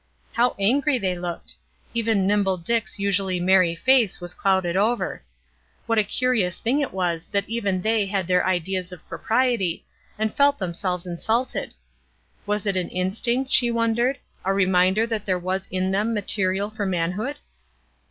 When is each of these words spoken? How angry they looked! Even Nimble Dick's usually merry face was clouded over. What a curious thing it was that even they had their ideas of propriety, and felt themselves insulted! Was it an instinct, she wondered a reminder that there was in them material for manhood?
How 0.33 0.55
angry 0.57 0.97
they 0.97 1.13
looked! 1.15 1.55
Even 1.93 2.25
Nimble 2.25 2.57
Dick's 2.57 2.97
usually 2.97 3.39
merry 3.39 3.75
face 3.75 4.19
was 4.19 4.33
clouded 4.33 4.75
over. 4.75 5.21
What 5.85 5.99
a 5.99 6.03
curious 6.03 6.57
thing 6.57 6.79
it 6.79 6.91
was 6.91 7.27
that 7.27 7.47
even 7.47 7.83
they 7.83 8.07
had 8.07 8.25
their 8.25 8.43
ideas 8.43 8.91
of 8.91 9.07
propriety, 9.07 9.85
and 10.17 10.33
felt 10.33 10.57
themselves 10.57 11.05
insulted! 11.05 11.75
Was 12.47 12.65
it 12.65 12.77
an 12.77 12.89
instinct, 12.89 13.51
she 13.51 13.69
wondered 13.69 14.17
a 14.43 14.55
reminder 14.55 15.05
that 15.05 15.27
there 15.27 15.37
was 15.37 15.67
in 15.67 15.91
them 15.91 16.15
material 16.15 16.71
for 16.71 16.87
manhood? 16.87 17.37